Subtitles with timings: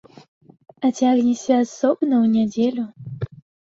[0.87, 2.93] А цягнешся асобна, у нядзелю?